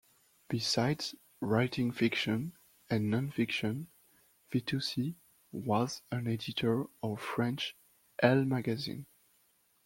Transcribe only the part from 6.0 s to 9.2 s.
an editor of French "Elle" magazine.